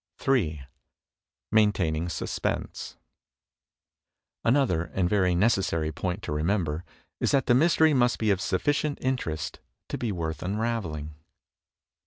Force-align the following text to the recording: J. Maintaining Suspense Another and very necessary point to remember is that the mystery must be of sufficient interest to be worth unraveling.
J. 0.19 0.63
Maintaining 1.51 2.09
Suspense 2.09 2.97
Another 4.43 4.85
and 4.95 5.07
very 5.07 5.35
necessary 5.35 5.91
point 5.91 6.23
to 6.23 6.31
remember 6.31 6.83
is 7.19 7.29
that 7.29 7.45
the 7.45 7.53
mystery 7.53 7.93
must 7.93 8.17
be 8.17 8.31
of 8.31 8.41
sufficient 8.41 8.97
interest 8.99 9.59
to 9.89 9.99
be 9.99 10.11
worth 10.11 10.41
unraveling. 10.41 11.13